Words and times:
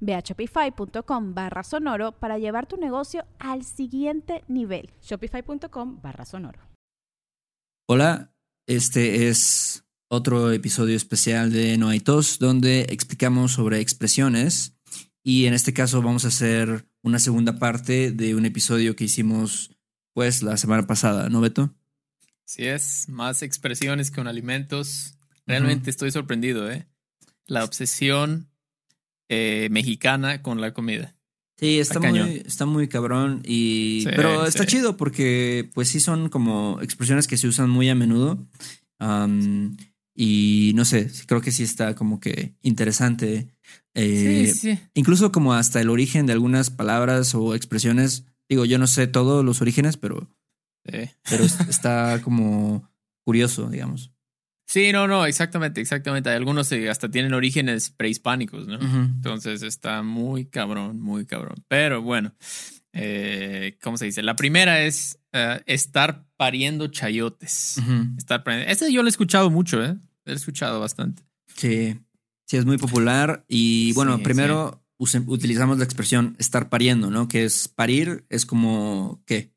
Ve 0.00 0.14
a 0.14 0.20
shopify.com 0.20 1.34
barra 1.34 1.62
sonoro 1.62 2.12
para 2.12 2.38
llevar 2.38 2.66
tu 2.66 2.76
negocio 2.76 3.24
al 3.38 3.64
siguiente 3.64 4.44
nivel. 4.48 4.90
Shopify.com 5.02 6.00
barra 6.02 6.24
sonoro. 6.24 6.60
Hola, 7.86 8.34
este 8.66 9.28
es 9.28 9.84
otro 10.08 10.52
episodio 10.52 10.96
especial 10.96 11.52
de 11.52 11.78
No 11.78 11.88
hay 11.88 12.00
tos, 12.00 12.38
donde 12.38 12.86
explicamos 12.90 13.52
sobre 13.52 13.80
expresiones. 13.80 14.74
Y 15.22 15.46
en 15.46 15.54
este 15.54 15.72
caso 15.72 16.02
vamos 16.02 16.24
a 16.24 16.28
hacer 16.28 16.86
una 17.02 17.18
segunda 17.18 17.58
parte 17.58 18.10
de 18.10 18.34
un 18.34 18.46
episodio 18.46 18.96
que 18.96 19.04
hicimos 19.04 19.70
pues 20.14 20.42
la 20.42 20.56
semana 20.56 20.86
pasada, 20.86 21.28
¿no, 21.28 21.40
Beto? 21.40 21.74
Sí 22.44 22.66
es, 22.66 23.08
más 23.08 23.42
expresiones 23.42 24.10
con 24.10 24.26
alimentos. 24.26 25.18
Realmente 25.46 25.90
estoy 25.90 26.10
sorprendido, 26.10 26.70
¿eh? 26.70 26.88
La 27.46 27.64
obsesión 27.64 28.50
eh, 29.28 29.68
mexicana 29.70 30.42
con 30.42 30.60
la 30.60 30.72
comida. 30.72 31.14
Sí, 31.58 31.80
está, 31.80 31.98
muy, 31.98 32.42
está 32.46 32.66
muy 32.66 32.86
cabrón. 32.86 33.42
Y, 33.44 34.04
pero 34.04 34.46
está 34.46 34.64
chido 34.64 34.96
porque, 34.96 35.68
pues 35.74 35.88
sí, 35.88 35.98
son 35.98 36.28
como 36.28 36.78
expresiones 36.80 37.26
que 37.26 37.36
se 37.36 37.48
usan 37.48 37.68
muy 37.68 37.88
a 37.88 37.96
menudo. 37.96 38.46
y 40.14 40.72
no 40.76 40.84
sé, 40.84 41.10
creo 41.26 41.40
que 41.40 41.50
sí 41.50 41.64
está 41.64 41.96
como 41.96 42.20
que 42.20 42.54
interesante. 42.62 43.48
Eh, 43.94 44.52
sí, 44.54 44.74
sí. 44.74 44.78
Incluso 44.94 45.32
como 45.32 45.52
hasta 45.52 45.80
el 45.80 45.90
origen 45.90 46.26
de 46.26 46.32
algunas 46.32 46.70
palabras 46.70 47.34
o 47.34 47.56
expresiones. 47.56 48.24
Digo, 48.48 48.64
yo 48.64 48.78
no 48.78 48.86
sé 48.86 49.08
todos 49.08 49.44
los 49.44 49.60
orígenes, 49.60 49.96
pero, 49.96 50.28
pero 50.84 51.44
está 51.68 52.22
como 52.22 52.88
curioso, 53.24 53.68
digamos. 53.68 54.12
Sí, 54.68 54.92
no, 54.92 55.08
no, 55.08 55.24
exactamente, 55.24 55.80
exactamente. 55.80 56.28
Algunos 56.28 56.70
eh, 56.72 56.90
hasta 56.90 57.10
tienen 57.10 57.32
orígenes 57.32 57.88
prehispánicos, 57.88 58.66
¿no? 58.66 58.78
Entonces 58.78 59.62
está 59.62 60.02
muy 60.02 60.44
cabrón, 60.44 61.00
muy 61.00 61.24
cabrón. 61.24 61.64
Pero 61.68 62.02
bueno, 62.02 62.34
eh, 62.92 63.78
¿cómo 63.82 63.96
se 63.96 64.04
dice? 64.04 64.22
La 64.22 64.36
primera 64.36 64.82
es 64.82 65.18
eh, 65.32 65.62
estar 65.64 66.26
pariendo 66.36 66.88
chayotes. 66.88 67.80
Estar 68.18 68.44
pariendo. 68.44 68.70
Este 68.70 68.92
yo 68.92 69.00
lo 69.02 69.08
he 69.08 69.10
escuchado 69.10 69.48
mucho, 69.48 69.82
¿eh? 69.82 69.96
Lo 70.26 70.32
he 70.34 70.36
escuchado 70.36 70.80
bastante. 70.80 71.22
Sí, 71.56 71.98
sí, 72.44 72.58
es 72.58 72.66
muy 72.66 72.76
popular. 72.76 73.46
Y 73.48 73.94
bueno, 73.94 74.22
primero 74.22 74.84
utilizamos 74.98 75.78
la 75.78 75.84
expresión 75.84 76.36
estar 76.38 76.68
pariendo, 76.68 77.10
¿no? 77.10 77.26
Que 77.26 77.44
es 77.44 77.68
parir, 77.68 78.26
es 78.28 78.44
como, 78.44 79.22
¿qué? 79.24 79.50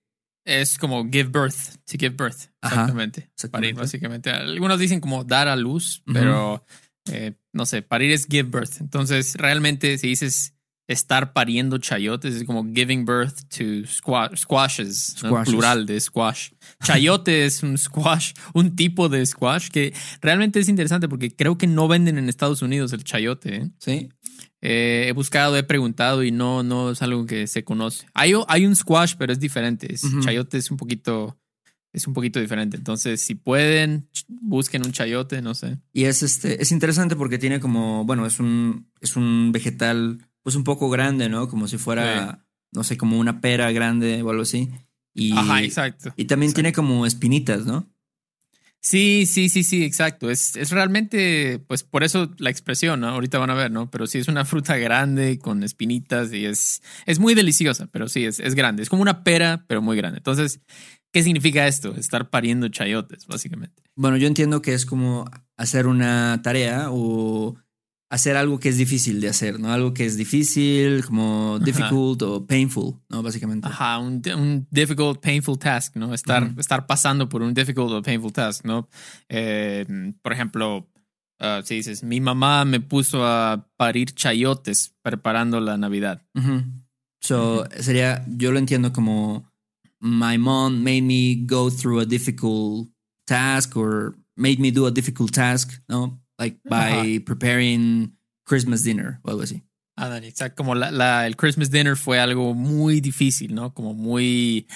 Es 0.44 0.78
como 0.78 1.04
give 1.10 1.30
birth, 1.30 1.76
to 1.86 1.98
give 2.00 2.16
birth. 2.16 2.48
Exactamente. 2.64 3.30
Parir, 3.52 3.76
básicamente. 3.76 4.32
Algunos 4.32 4.80
dicen 4.80 5.00
como 5.00 5.24
dar 5.24 5.48
a 5.48 5.56
luz, 5.56 6.04
pero 6.06 6.66
eh, 7.12 7.34
no 7.54 7.66
sé, 7.66 7.82
parir 7.82 8.12
es 8.12 8.26
give 8.26 8.50
birth. 8.50 8.82
Entonces, 8.82 9.36
realmente, 9.36 9.98
si 9.98 10.08
dices 10.08 10.56
estar 10.92 11.34
pariendo 11.34 11.78
chayotes, 11.78 12.36
es 12.36 12.44
como 12.44 12.66
giving 12.74 13.06
birth 13.06 13.40
to 13.50 13.88
squashes, 13.88 15.16
plural 15.46 15.86
de 15.86 16.00
squash. 16.00 16.52
Chayote 16.84 17.46
es 17.46 17.64
un 17.64 17.78
squash, 17.78 18.34
un 18.54 18.76
tipo 18.76 19.10
de 19.10 19.26
squash 19.26 19.70
que 19.70 19.94
realmente 20.22 20.60
es 20.60 20.70
interesante 20.70 21.08
porque 21.08 21.36
creo 21.36 21.58
que 21.58 21.68
no 21.68 21.88
venden 21.88 22.18
en 22.18 22.30
Estados 22.30 22.62
Unidos 22.62 22.94
el 22.94 23.04
chayote. 23.04 23.56
¿eh? 23.56 23.72
Sí. 23.80 24.10
Eh, 24.62 25.06
he 25.08 25.12
buscado, 25.14 25.58
he 25.58 25.64
preguntado 25.64 26.24
y 26.24 26.32
no, 26.32 26.62
no 26.62 26.92
es 26.92 27.02
algo 27.02 27.26
que 27.26 27.48
se 27.48 27.64
conoce. 27.64 28.06
Hay, 28.14 28.34
hay 28.48 28.66
un 28.66 28.76
squash, 28.76 29.16
pero 29.18 29.34
es 29.34 29.40
diferente. 29.40 29.96
Chayote 30.24 30.58
es 30.60 30.70
un 30.70 30.78
poquito, 30.78 31.40
es 31.94 32.06
un 32.06 32.14
poquito 32.14 32.40
diferente. 32.40 32.78
Entonces, 32.78 33.22
si 33.22 33.34
pueden, 33.34 34.08
busquen 34.28 34.86
un 34.86 34.92
chayote, 34.92 35.42
no 35.42 35.56
sé. 35.56 35.80
Y 35.94 36.04
es 36.06 36.22
este, 36.22 36.62
es 36.62 36.72
interesante 36.72 37.16
porque 37.16 37.40
tiene 37.40 37.60
como, 37.60 38.06
bueno, 38.06 38.26
es 38.28 38.40
un, 38.40 38.88
es 39.02 39.16
un 39.16 39.52
vegetal, 39.52 40.20
pues 40.44 40.56
un 40.56 40.64
poco 40.64 40.90
grande, 40.90 41.30
¿no? 41.30 41.48
Como 41.48 41.68
si 41.68 41.78
fuera, 41.78 42.46
no 42.72 42.84
sé, 42.84 42.98
como 42.98 43.20
una 43.20 43.42
pera 43.42 43.72
grande 43.72 44.22
o 44.22 44.30
algo 44.30 44.44
así. 44.44 44.70
Y, 45.14 45.34
Ajá, 45.34 45.64
exacto. 45.64 46.14
Y 46.16 46.26
también 46.26 46.54
tiene 46.54 46.74
como 46.74 47.06
espinitas, 47.06 47.66
¿no? 47.66 47.92
Sí, 48.84 49.28
sí, 49.28 49.50
sí, 49.50 49.64
sí, 49.64 49.84
exacto. 49.84 50.32
Es, 50.32 50.56
es 50.56 50.72
realmente, 50.72 51.64
pues 51.68 51.84
por 51.84 52.04
eso 52.04 52.32
la 52.40 52.50
expresión, 52.50 53.02
¿no? 53.02 53.10
Ahorita 53.10 53.38
van 53.38 53.52
a 53.52 53.54
ver, 53.54 53.70
¿no? 53.70 53.92
Pero 53.92 54.08
sí 54.08 54.18
es 54.18 54.28
una 54.28 54.44
fruta 54.44 54.76
grande 54.78 55.38
con 55.38 55.64
espinitas 55.64 56.34
y 56.34 56.46
es, 56.46 56.82
es 57.06 57.20
muy 57.20 57.36
deliciosa, 57.36 57.88
pero 57.92 58.10
sí, 58.10 58.26
es, 58.26 58.40
es 58.40 58.56
grande. 58.56 58.82
Es 58.82 58.90
como 58.90 59.04
una 59.04 59.24
pera, 59.24 59.66
pero 59.68 59.84
muy 59.84 59.96
grande. 59.98 60.18
Entonces, 60.18 60.62
¿qué 61.12 61.22
significa 61.22 61.68
esto? 61.68 61.96
Estar 61.96 62.32
pariendo 62.32 62.70
chayotes, 62.70 63.28
básicamente. 63.28 63.84
Bueno, 63.96 64.18
yo 64.18 64.26
entiendo 64.26 64.64
que 64.64 64.74
es 64.74 64.88
como 64.88 65.30
hacer 65.58 65.86
una 65.86 66.42
tarea 66.42 66.88
o 66.90 67.56
hacer 68.12 68.36
algo 68.36 68.60
que 68.60 68.68
es 68.68 68.78
difícil 68.78 69.22
de 69.22 69.30
hacer, 69.30 69.58
¿no? 69.58 69.72
Algo 69.72 69.94
que 69.94 70.06
es 70.06 70.18
difícil, 70.18 71.06
como 71.06 71.58
difficult 71.60 72.22
o 72.24 72.46
painful, 72.46 72.96
¿no? 73.08 73.24
Básicamente. 73.24 73.70
Ajá, 73.70 74.00
un, 74.00 74.22
un, 74.36 74.68
difficult, 74.70 75.22
painful 75.22 75.58
task, 75.58 75.96
¿no? 75.96 76.14
Estar, 76.14 76.54
estar 76.58 76.86
pasando 76.86 77.30
por 77.30 77.42
un 77.42 77.54
difficult 77.54 77.90
o 77.90 78.02
painful 78.02 78.34
task, 78.34 78.66
¿no? 78.66 78.90
Eh, 79.30 79.86
por 80.22 80.34
ejemplo, 80.34 80.90
uh, 81.40 81.64
si 81.64 81.76
dices, 81.76 82.04
mi 82.04 82.20
mamá 82.20 82.66
me 82.66 82.82
puso 82.82 83.26
a 83.26 83.66
parir 83.78 84.14
chayotes 84.14 84.94
preparando 85.02 85.62
la 85.62 85.78
Navidad. 85.78 86.22
So, 87.22 87.64
sería, 87.80 88.26
yo 88.28 88.52
lo 88.52 88.60
entiendo 88.60 88.92
como, 88.92 89.50
my 90.02 90.38
mom 90.38 90.84
made 90.84 91.04
me 91.04 91.46
go 91.46 91.70
through 91.70 92.02
a 92.02 92.06
difficult 92.06 92.90
task 93.26 93.78
or 93.78 94.18
made 94.36 94.60
me 94.60 94.70
do 94.70 94.86
a 94.86 94.92
difficult 94.92 95.32
task, 95.32 95.82
¿no? 95.88 96.21
Like 96.42 96.60
by 96.64 97.20
preparing 97.20 98.18
Christmas 98.44 98.84
dinner 98.84 99.20
o 99.24 99.30
algo 99.30 99.44
así. 99.44 99.64
Ah, 99.96 100.08
Dani, 100.08 100.28
exacto. 100.28 100.64
Como 100.64 100.74
la, 100.74 100.90
la, 100.90 101.28
el 101.28 101.36
Christmas 101.36 101.70
dinner 101.70 101.96
fue 101.96 102.20
algo 102.20 102.56
muy 102.56 103.02
difícil, 103.02 103.54
¿no? 103.54 103.74
Como 103.74 103.94
muy 103.94 104.68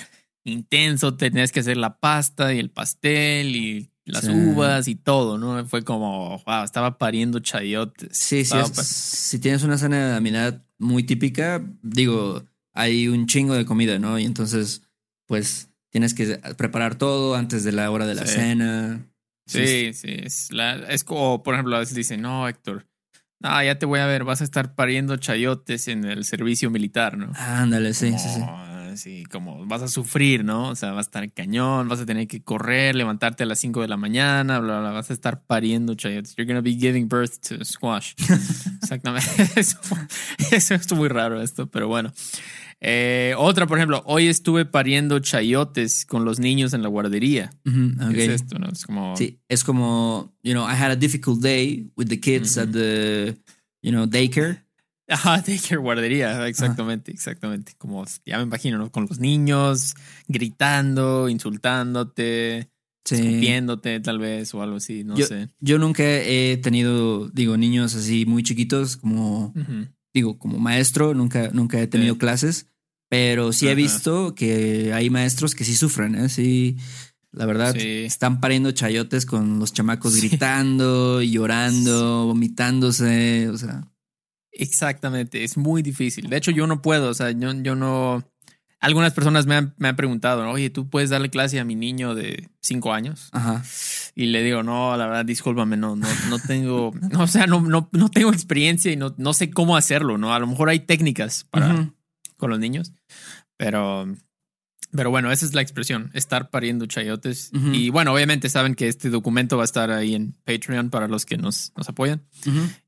intenso. 0.44 1.16
Tenías 1.16 1.52
que 1.52 1.62
hacer 1.62 1.78
la 1.78 1.98
pasta 1.98 2.54
y 2.54 2.60
el 2.60 2.70
pastel 2.70 3.56
y 3.56 3.92
las 4.06 4.28
uvas 4.28 4.88
y 4.88 4.96
todo, 4.96 5.40
¿no? 5.40 5.66
Fue 5.66 5.84
como, 5.84 6.44
wow, 6.46 6.64
estaba 6.64 7.00
pariendo 7.00 7.40
chayotes. 7.40 8.16
Sí, 8.16 8.46
sí. 8.46 8.56
si 8.84 9.40
tienes 9.40 9.64
una 9.64 9.80
cena 9.80 9.98
de 9.98 10.14
Navidad 10.14 10.64
muy 10.78 11.04
típica, 11.04 11.66
digo, 11.82 12.46
hay 12.74 13.08
un 13.08 13.26
chingo 13.26 13.56
de 13.56 13.66
comida, 13.66 13.98
¿no? 13.98 14.20
Y 14.20 14.26
entonces, 14.26 14.84
pues, 15.26 15.70
tienes 15.90 16.14
que 16.14 16.38
preparar 16.56 16.96
todo 16.96 17.36
antes 17.36 17.64
de 17.64 17.72
la 17.72 17.90
hora 17.90 18.06
de 18.06 18.14
la 18.14 18.28
cena. 18.28 19.08
Sí, 19.46 19.94
sí, 19.94 20.08
es, 20.24 20.52
la, 20.52 20.76
es 20.90 21.04
como, 21.04 21.44
por 21.44 21.54
ejemplo, 21.54 21.76
a 21.76 21.80
veces 21.80 21.96
dicen, 21.96 22.22
no, 22.22 22.48
Héctor, 22.48 22.88
no, 23.40 23.64
ya 23.64 23.78
te 23.78 23.86
voy 23.86 24.00
a 24.00 24.08
ver, 24.08 24.24
vas 24.24 24.42
a 24.42 24.44
estar 24.44 24.76
pariendo 24.76 25.18
chayotes 25.18 25.88
en 25.88 26.06
el 26.06 26.26
servicio 26.26 26.72
militar, 26.72 27.18
¿no? 27.18 27.32
Ándale, 27.36 27.94
sí, 27.94 28.12
sí, 28.18 28.30
sí. 28.30 28.42
Sí, 28.96 29.26
como 29.26 29.66
vas 29.66 29.82
a 29.82 29.88
sufrir, 29.90 30.46
¿no? 30.46 30.70
O 30.70 30.76
sea, 30.76 30.92
vas 30.92 31.08
a 31.08 31.10
estar 31.10 31.34
cañón, 31.34 31.90
vas 31.90 32.00
a 32.00 32.06
tener 32.06 32.28
que 32.28 32.42
correr, 32.42 32.96
levantarte 32.96 33.44
a 33.44 33.46
las 33.46 33.60
5 33.60 33.82
de 33.82 33.90
la 33.90 33.98
mañana, 33.98 34.60
bla, 34.60 34.80
bla, 34.80 34.92
vas 34.92 35.10
a 35.10 35.14
estar 35.14 35.44
pariendo 35.44 35.96
chayotes. 35.96 36.34
You're 36.36 36.46
going 36.46 36.58
to 36.58 36.64
be 36.64 36.78
giving 36.80 37.10
birth 37.10 37.40
to 37.50 37.64
squash. 37.66 38.14
Exactamente. 38.82 39.28
Eso, 39.60 39.78
eso 40.52 40.76
es 40.76 40.94
muy 40.94 41.10
raro 41.10 41.42
esto, 41.42 41.68
pero 41.68 41.88
bueno. 41.88 42.14
Eh, 42.82 43.34
otra, 43.38 43.68
por 43.68 43.78
ejemplo, 43.78 44.04
hoy 44.06 44.28
estuve 44.28 44.66
pariendo 44.66 45.20
chayotes 45.20 46.06
con 46.06 46.26
los 46.26 46.40
niños 46.40 46.74
en 46.74 46.84
la 46.84 46.90
guardería. 46.90 47.50
es 48.14 48.30
esto? 48.30 48.60
No? 48.60 48.70
Es 48.70 48.86
como... 48.86 49.16
Sí, 49.18 49.40
es 49.48 49.64
como, 49.64 50.36
you 50.44 50.54
know, 50.54 50.68
I 50.68 50.74
had 50.74 50.92
a 50.92 50.96
difficult 50.96 51.42
day 51.42 51.90
with 51.96 52.08
the 52.08 52.20
kids 52.20 52.58
at 52.58 52.70
the, 52.70 53.36
you 53.82 53.92
know, 53.92 54.06
daycare. 54.06 54.66
Ajá, 55.08 55.42
daycare, 55.46 55.78
guardería, 55.78 56.48
exactamente, 56.48 57.12
exactamente. 57.12 57.74
Como 57.78 58.06
ya 58.26 58.38
me 58.38 58.44
imagino, 58.44 58.78
¿no? 58.78 58.92
Con 58.92 59.08
los 59.08 59.20
niños 59.20 59.96
gritando, 60.28 61.30
insultándote. 61.30 62.70
escupiéndote 63.08 64.00
tal 64.00 64.18
vez 64.18 64.54
o 64.56 64.64
algo 64.64 64.78
así, 64.78 65.04
no 65.04 65.16
sé. 65.18 65.50
Yo 65.60 65.78
nunca 65.78 66.04
he 66.04 66.58
tenido, 66.58 67.30
digo, 67.30 67.56
niños 67.56 67.96
así 67.96 68.26
muy 68.26 68.42
chiquitos 68.42 68.98
como, 68.98 69.54
digo, 70.16 70.40
como 70.40 70.58
maestro, 70.58 71.14
nunca, 71.14 71.50
nunca 71.52 71.80
he 71.80 71.88
tenido 71.88 72.18
clases, 72.18 72.68
pero 73.10 73.52
sí 73.52 73.68
he 73.68 73.76
visto 73.76 74.34
que 74.34 74.94
hay 74.94 75.10
maestros 75.10 75.54
que 75.54 75.66
sí 75.66 75.76
sufren, 75.76 76.16
¿eh? 76.16 76.30
Sí, 76.30 76.78
la 77.32 77.46
verdad, 77.46 77.76
están 77.76 78.40
pariendo 78.40 78.72
chayotes 78.72 79.26
con 79.26 79.60
los 79.60 79.74
chamacos 79.74 80.16
gritando 80.16 81.22
y 81.22 81.32
llorando, 81.32 82.28
vomitándose, 82.28 83.50
o 83.50 83.58
sea. 83.58 83.92
Exactamente, 84.54 85.44
es 85.44 85.58
muy 85.58 85.82
difícil. 85.82 86.30
De 86.30 86.38
hecho, 86.38 86.52
yo 86.52 86.66
no 86.66 86.82
puedo, 86.82 87.10
o 87.10 87.14
sea, 87.14 87.32
yo, 87.32 87.52
yo 87.62 87.76
no 87.76 88.24
algunas 88.86 89.14
personas 89.14 89.48
me 89.48 89.56
han, 89.56 89.74
me 89.78 89.88
han 89.88 89.96
preguntado, 89.96 90.48
oye, 90.50 90.70
¿tú 90.70 90.88
puedes 90.90 91.10
darle 91.10 91.32
clase 91.32 91.60
a 91.60 91.66
mi 91.66 91.76
niño 91.76 92.14
de 92.14 92.50
cinco 92.62 92.94
años? 92.94 93.30
Ajá. 93.32 93.64
Y 94.14 94.28
le 94.28 94.44
digo, 94.44 94.62
no, 94.62 94.96
la 94.96 95.08
verdad, 95.08 95.26
discúlpame, 95.26 95.76
no, 95.76 95.96
no, 95.96 96.08
no 96.30 96.40
tengo, 96.40 96.94
no, 97.12 97.20
o 97.24 97.28
sea, 97.28 97.48
no, 97.48 97.62
no, 97.62 97.90
no 97.92 98.10
tengo 98.10 98.32
experiencia 98.32 98.92
y 98.92 98.96
no, 98.96 99.16
no 99.18 99.34
sé 99.34 99.50
cómo 99.50 99.76
hacerlo, 99.76 100.20
¿no? 100.20 100.36
A 100.36 100.40
lo 100.40 100.46
mejor 100.46 100.70
hay 100.70 100.80
técnicas 100.80 101.46
para 101.50 101.92
con 102.38 102.52
los 102.52 102.60
niños, 102.60 102.94
pero, 103.58 104.08
pero 104.92 105.10
bueno, 105.10 105.32
esa 105.32 105.46
es 105.46 105.56
la 105.56 105.62
expresión, 105.62 106.12
estar 106.14 106.52
pariendo 106.52 106.86
chayotes. 106.86 107.50
Y 107.74 107.90
bueno, 107.90 108.14
obviamente 108.14 108.50
saben 108.50 108.76
que 108.76 108.88
este 108.88 109.10
documento 109.10 109.58
va 109.58 109.64
a 109.64 109.66
estar 109.66 109.90
ahí 109.90 110.14
en 110.14 110.34
Patreon 110.44 110.92
para 110.92 111.08
los 111.08 111.26
que 111.26 111.38
nos, 111.38 111.74
nos 111.76 111.90
apoyan. 111.90 112.24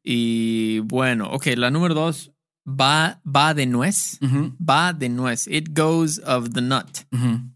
Y 0.04 0.80
bueno, 0.80 1.32
ok, 1.32 1.48
la 1.56 1.72
número 1.72 1.96
dos, 1.96 2.34
va, 2.68 3.22
va 3.24 3.54
de 3.54 3.66
nuez. 3.66 4.20
Va 4.60 4.94
de 4.94 5.10
nuez. 5.10 5.48
It 5.48 5.70
goes 5.74 6.20
of 6.20 6.54
the 6.54 6.62
nut. 6.62 7.06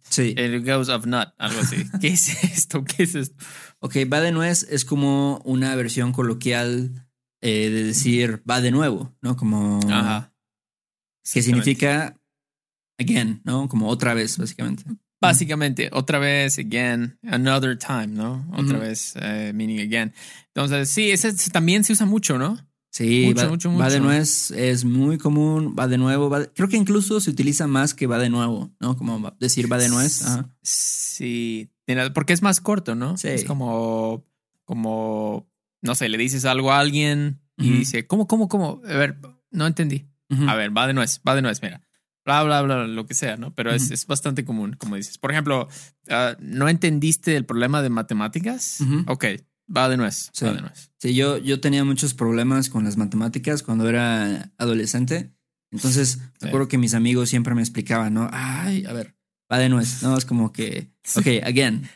Sí. 0.09 0.33
It 0.37 0.65
goes 0.65 0.89
of 0.89 1.05
nut, 1.05 1.29
algo 1.37 1.59
así. 1.59 1.83
¿Qué 2.01 2.09
es 2.09 2.43
esto? 2.43 2.83
¿Qué 2.83 3.03
es 3.03 3.15
esto? 3.15 3.35
Ok, 3.79 3.97
va 4.11 4.21
de 4.21 4.31
nuez 4.31 4.63
es 4.69 4.85
como 4.85 5.41
una 5.43 5.75
versión 5.75 6.13
coloquial 6.13 7.07
eh, 7.41 7.69
de 7.69 7.83
decir 7.83 8.41
va 8.49 8.61
de 8.61 8.71
nuevo, 8.71 9.15
¿no? 9.21 9.35
Como. 9.35 9.79
Ajá. 9.89 10.33
Que 11.31 11.41
significa 11.41 12.17
again, 12.99 13.41
¿no? 13.43 13.67
Como 13.67 13.87
otra 13.87 14.13
vez, 14.13 14.37
básicamente. 14.37 14.83
Básicamente, 15.21 15.89
otra 15.93 16.17
vez, 16.17 16.57
again, 16.57 17.19
another 17.23 17.77
time, 17.77 18.07
¿no? 18.07 18.43
Otra 18.53 18.79
vez, 18.79 19.13
eh, 19.21 19.51
meaning 19.53 19.79
again. 19.79 20.13
Entonces, 20.47 20.89
sí, 20.89 21.11
ese 21.11 21.31
también 21.51 21.83
se 21.83 21.93
usa 21.93 22.07
mucho, 22.07 22.39
¿no? 22.39 22.57
Sí, 22.91 23.33
va, 23.33 23.47
va, 23.47 23.89
de 23.89 24.01
nuez 24.01 24.51
es 24.51 24.83
muy 24.83 25.17
común, 25.17 25.77
va 25.79 25.87
de 25.87 25.97
nuevo, 25.97 26.29
creo 26.53 26.67
que 26.67 26.75
incluso 26.75 27.21
se 27.21 27.29
utiliza 27.29 27.65
más 27.65 27.93
que 27.93 28.05
va 28.05 28.19
de 28.19 28.29
nuevo, 28.29 28.69
¿no? 28.81 28.97
Como 28.97 29.33
decir 29.39 29.71
va 29.71 29.77
de 29.77 29.87
nuez. 29.87 30.25
Sí, 30.61 31.71
porque 32.13 32.33
es 32.33 32.41
más 32.41 32.59
corto, 32.59 32.93
¿no? 32.93 33.15
Sí. 33.15 33.29
Es 33.29 33.45
como, 33.45 34.25
como, 34.65 35.49
no 35.81 35.95
sé, 35.95 36.09
le 36.09 36.17
dices 36.17 36.43
algo 36.43 36.73
a 36.73 36.79
alguien 36.79 37.39
y 37.55 37.71
dice, 37.71 38.07
¿cómo, 38.07 38.27
cómo, 38.27 38.49
cómo? 38.49 38.81
A 38.85 38.97
ver, 38.97 39.17
no 39.51 39.67
entendí. 39.67 40.09
A 40.47 40.55
ver, 40.55 40.75
va 40.75 40.85
de 40.85 40.93
nuez, 40.93 41.21
va 41.25 41.35
de 41.35 41.41
nuez, 41.41 41.61
mira. 41.61 41.87
Bla, 42.25 42.43
bla, 42.43 42.61
bla, 42.61 42.87
lo 42.87 43.05
que 43.05 43.13
sea, 43.13 43.37
¿no? 43.37 43.55
Pero 43.55 43.71
es, 43.71 43.89
es, 43.89 44.05
bastante 44.05 44.43
común, 44.43 44.75
como 44.77 44.97
dices. 44.97 45.17
Por 45.17 45.31
ejemplo, 45.31 45.69
ah, 46.09 46.35
¿no 46.39 46.67
entendiste 46.67 47.37
el 47.37 47.45
problema 47.45 47.81
de 47.81 47.89
matemáticas? 47.89 48.79
Ok, 49.07 49.25
Va 49.75 49.89
de 49.89 49.97
nuez. 49.97 50.29
Sí, 50.33 50.45
va 50.45 50.53
de 50.53 50.61
nuez. 50.61 50.91
sí 50.97 51.15
yo, 51.15 51.37
yo 51.37 51.59
tenía 51.59 51.83
muchos 51.83 52.13
problemas 52.13 52.69
con 52.69 52.83
las 52.83 52.97
matemáticas 52.97 53.63
cuando 53.63 53.87
era 53.87 54.51
adolescente. 54.57 55.31
Entonces, 55.71 56.19
me 56.41 56.49
acuerdo 56.49 56.67
que 56.67 56.77
mis 56.77 56.93
amigos 56.93 57.29
siempre 57.29 57.55
me 57.55 57.61
explicaban, 57.61 58.13
¿no? 58.13 58.29
Ay, 58.31 58.83
a 58.85 58.93
ver, 58.93 59.15
va 59.51 59.57
de 59.57 59.69
nuez. 59.69 60.03
No, 60.03 60.17
es 60.17 60.25
como 60.25 60.51
que, 60.51 60.91
ok, 61.15 61.45
again. 61.45 61.89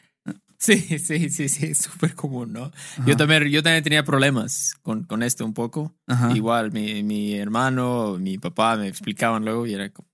Sí, 0.57 0.80
sí, 1.00 1.30
sí, 1.30 1.50
sí, 1.50 1.66
es 1.68 1.80
súper 1.80 2.16
común, 2.16 2.54
¿no? 2.54 2.72
Yo 3.06 3.18
también, 3.18 3.44
yo 3.50 3.62
también 3.62 3.83
tenía 3.83 4.06
problemas 4.06 4.74
con, 4.81 5.04
con 5.04 5.22
esto 5.22 5.45
un 5.45 5.54
poco. 5.54 5.94
Igual, 6.33 6.72
mi, 6.72 7.04
mi 7.04 7.36
hermano, 7.36 8.18
mi 8.19 8.38
papá 8.38 8.77
me 8.77 8.88
explicaban 8.88 9.44
luego 9.44 9.68
y 9.68 9.74
era 9.74 9.89
como, 9.89 10.07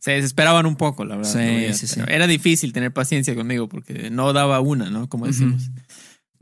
se 0.00 0.10
desesperaban 0.10 0.66
un 0.66 0.76
poco, 0.76 1.04
la 1.04 1.16
verdad. 1.16 1.32
Sí, 1.32 1.72
sí, 1.72 1.86
sí. 1.86 2.00
Era 2.08 2.26
difícil 2.26 2.72
tener 2.74 2.92
paciencia 2.92 3.34
conmigo 3.34 3.68
porque 3.68 4.10
no 4.10 4.32
daba 4.34 4.60
una, 4.60 4.90
¿no? 4.90 5.08
Como 5.08 5.26
decimos 5.26 5.70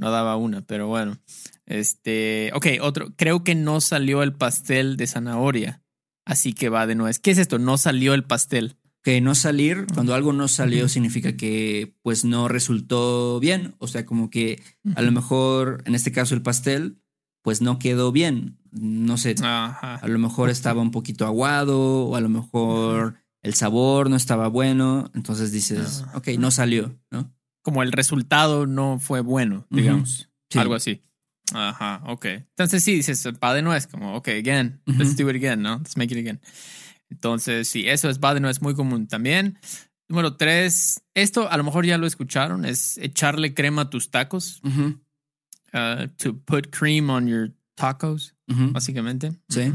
no 0.03 0.11
daba 0.11 0.37
una, 0.37 0.63
pero 0.63 0.89
bueno. 0.89 1.17
Este, 1.65 2.51
ok, 2.55 2.67
otro, 2.81 3.15
creo 3.17 3.45
que 3.45 3.55
no 3.55 3.81
salió 3.81 4.25
el 4.25 4.33
pastel 4.33 4.97
de 4.97 5.07
zanahoria, 5.07 5.81
así 6.25 6.55
que 6.55 6.69
va 6.69 6.89
de 6.89 6.97
nuez. 6.97 7.21
¿Qué 7.21 7.31
es 7.31 7.39
esto? 7.39 7.61
No 7.61 7.79
salió 7.79 8.13
el 8.13 8.25
pastel. 8.25 8.77
Que 9.05 9.21
no 9.21 9.35
salir, 9.35 9.87
cuando 9.95 10.15
algo 10.15 10.33
no 10.33 10.47
salió 10.47 10.89
significa 10.89 11.37
que 11.37 11.97
pues 12.03 12.25
no 12.25 12.47
resultó 12.47 13.41
bien, 13.41 13.75
o 13.79 13.89
sea, 13.89 14.07
como 14.07 14.31
que 14.31 14.63
a 14.95 15.03
lo 15.03 15.11
mejor 15.11 15.83
en 15.87 15.97
este 15.97 16.13
caso 16.13 16.37
el 16.37 16.43
pastel 16.43 17.03
pues 17.43 17.63
no 17.63 17.81
quedó 17.81 18.13
bien, 18.13 18.61
no 18.71 19.17
sé, 19.17 19.35
a 19.43 20.01
lo 20.07 20.19
mejor 20.21 20.51
estaba 20.51 20.83
un 20.83 20.93
poquito 20.93 21.27
aguado 21.27 22.05
o 22.07 22.15
a 22.15 22.21
lo 22.21 22.29
mejor 22.29 23.17
el 23.43 23.55
sabor 23.55 24.09
no 24.09 24.15
estaba 24.15 24.47
bueno, 24.47 25.11
entonces 25.15 25.51
dices, 25.51 26.05
ok, 26.15 26.29
no 26.39 26.53
salió, 26.53 26.97
¿no? 27.11 27.35
Como 27.63 27.83
el 27.83 27.93
resultado 27.93 28.67
no 28.67 28.99
fue 28.99 29.21
bueno, 29.21 29.67
digamos. 29.71 30.29
Algo 30.55 30.75
así. 30.75 31.03
Ajá, 31.55 32.03
ok. 32.07 32.27
Entonces 32.27 32.85
sí, 32.85 32.95
dices, 32.95 33.27
va 33.43 33.55
de 33.55 33.63
nuez, 33.63 33.87
como, 33.87 34.15
ok, 34.17 34.29
again, 34.29 34.81
let's 34.87 35.17
do 35.17 35.29
it 35.31 35.37
again, 35.37 35.63
¿no? 35.63 35.79
Let's 35.79 35.97
make 35.97 36.15
it 36.15 36.19
again. 36.19 36.41
Entonces, 37.11 37.69
sí, 37.69 37.89
eso 37.89 38.09
es 38.09 38.21
va 38.21 38.35
de 38.35 38.41
nuez 38.41 38.63
muy 38.63 38.75
común 38.75 39.07
también. 39.07 39.59
Número 40.09 40.37
tres, 40.37 41.03
esto 41.15 41.51
a 41.51 41.57
lo 41.57 41.65
mejor 41.65 41.87
ya 41.87 41.99
lo 41.99 42.07
escucharon, 42.07 42.65
es 42.65 42.99
echarle 42.99 43.55
crema 43.55 43.83
a 43.83 43.91
tus 43.91 44.11
tacos. 44.11 44.61
Uh, 45.75 46.07
to 46.19 46.39
put 46.45 46.69
cream 46.71 47.09
on 47.09 47.27
your 47.27 47.51
tacos, 47.75 48.35
básicamente. 48.47 49.33
Sí. 49.49 49.73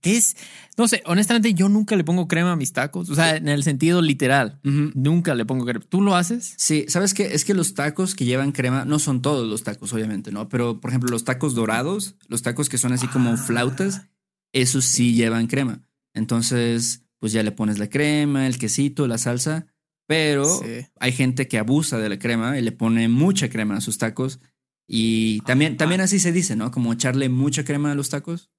¿Qué 0.00 0.16
es? 0.16 0.36
No 0.76 0.88
sé, 0.88 1.02
honestamente 1.06 1.54
yo 1.54 1.68
nunca 1.68 1.96
le 1.96 2.04
pongo 2.04 2.28
crema 2.28 2.52
a 2.52 2.56
mis 2.56 2.72
tacos, 2.72 3.08
o 3.10 3.14
sea, 3.14 3.36
en 3.36 3.48
el 3.48 3.62
sentido 3.62 4.02
literal, 4.02 4.60
nunca 4.62 5.34
le 5.34 5.44
pongo 5.44 5.64
crema. 5.64 5.84
¿Tú 5.88 6.02
lo 6.02 6.16
haces? 6.16 6.54
Sí, 6.56 6.84
¿sabes 6.88 7.14
qué? 7.14 7.34
Es 7.34 7.44
que 7.44 7.54
los 7.54 7.74
tacos 7.74 8.14
que 8.14 8.24
llevan 8.24 8.52
crema, 8.52 8.84
no 8.84 8.98
son 8.98 9.22
todos 9.22 9.48
los 9.48 9.62
tacos, 9.62 9.92
obviamente, 9.92 10.32
¿no? 10.32 10.48
Pero, 10.48 10.80
por 10.80 10.90
ejemplo, 10.90 11.10
los 11.10 11.24
tacos 11.24 11.54
dorados, 11.54 12.16
los 12.28 12.42
tacos 12.42 12.68
que 12.68 12.78
son 12.78 12.92
así 12.92 13.06
como 13.08 13.30
ah. 13.30 13.36
flautas, 13.36 14.02
esos 14.52 14.84
sí 14.84 15.14
llevan 15.14 15.46
crema. 15.46 15.82
Entonces, 16.14 17.04
pues 17.18 17.32
ya 17.32 17.42
le 17.42 17.52
pones 17.52 17.78
la 17.78 17.88
crema, 17.88 18.46
el 18.46 18.58
quesito, 18.58 19.06
la 19.06 19.18
salsa, 19.18 19.66
pero 20.06 20.60
hay 20.98 21.12
gente 21.12 21.46
que 21.46 21.58
abusa 21.58 21.98
de 21.98 22.08
la 22.08 22.18
crema 22.18 22.58
y 22.58 22.62
le 22.62 22.72
pone 22.72 23.08
mucha 23.08 23.48
crema 23.48 23.76
a 23.76 23.80
sus 23.80 23.98
tacos. 23.98 24.40
Y 24.88 25.40
también, 25.42 25.76
también 25.76 26.00
así 26.00 26.18
se 26.18 26.32
dice, 26.32 26.56
¿no? 26.56 26.72
Como 26.72 26.92
echarle 26.92 27.28
mucha 27.28 27.64
crema 27.64 27.92
a 27.92 27.94
los 27.94 28.10
tacos. 28.10 28.50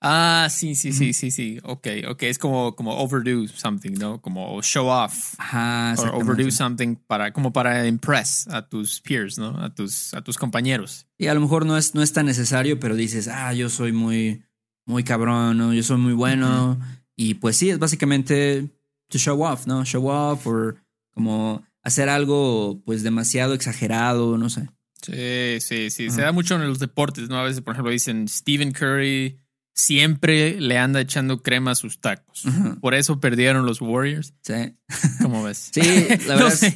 Ah, 0.00 0.48
sí, 0.50 0.74
sí, 0.74 0.92
sí, 0.92 1.12
sí, 1.12 1.30
sí. 1.30 1.58
Ok, 1.62 1.88
ok. 2.08 2.22
Es 2.24 2.38
como, 2.38 2.76
como 2.76 2.98
overdo 2.98 3.46
something, 3.48 3.92
¿no? 3.92 4.20
Como 4.20 4.60
show 4.62 4.86
off. 4.88 5.34
Ajá, 5.38 5.94
O 5.98 6.18
overdo 6.18 6.50
something 6.50 6.96
para, 6.96 7.32
como 7.32 7.52
para 7.52 7.86
impress 7.86 8.46
a 8.48 8.68
tus 8.68 9.00
peers, 9.00 9.38
¿no? 9.38 9.58
A 9.58 9.74
tus, 9.74 10.12
a 10.14 10.22
tus 10.22 10.36
compañeros. 10.36 11.06
Y 11.18 11.28
a 11.28 11.34
lo 11.34 11.40
mejor 11.40 11.64
no 11.64 11.76
es, 11.76 11.94
no 11.94 12.02
es 12.02 12.12
tan 12.12 12.26
necesario, 12.26 12.78
pero 12.78 12.94
dices, 12.94 13.26
ah, 13.28 13.52
yo 13.54 13.70
soy 13.70 13.92
muy, 13.92 14.44
muy 14.86 15.02
cabrón, 15.02 15.56
¿no? 15.56 15.72
Yo 15.72 15.82
soy 15.82 15.96
muy 15.96 16.12
bueno. 16.12 16.78
Y 17.16 17.34
pues 17.34 17.56
sí, 17.56 17.70
es 17.70 17.78
básicamente 17.78 18.68
to 19.08 19.18
show 19.18 19.42
off, 19.42 19.66
¿no? 19.66 19.84
Show 19.84 20.06
off 20.06 20.46
o 20.46 20.74
como 21.14 21.64
hacer 21.82 22.10
algo 22.10 22.82
pues 22.84 23.02
demasiado 23.02 23.54
exagerado, 23.54 24.36
no 24.36 24.50
sé. 24.50 24.68
Sí, 25.00 25.60
sí, 25.60 25.90
sí. 25.90 26.10
Se 26.10 26.20
da 26.20 26.32
mucho 26.32 26.56
en 26.56 26.68
los 26.68 26.78
deportes, 26.78 27.28
¿no? 27.28 27.38
A 27.38 27.44
veces, 27.44 27.62
por 27.62 27.74
ejemplo, 27.74 27.92
dicen 27.92 28.28
Stephen 28.28 28.72
Curry 28.72 29.40
siempre 29.76 30.58
le 30.58 30.78
anda 30.78 31.02
echando 31.02 31.42
crema 31.42 31.72
a 31.72 31.74
sus 31.74 32.00
tacos. 32.00 32.44
Por 32.80 32.94
eso 32.94 33.20
perdieron 33.20 33.66
los 33.66 33.82
Warriors. 33.82 34.32
Sí. 34.42 34.74
¿Cómo 35.22 35.42
ves? 35.44 35.70
Sí, 35.70 35.82
la 36.26 36.34
verdad. 36.36 36.40
no, 36.40 36.50
sé, 36.50 36.74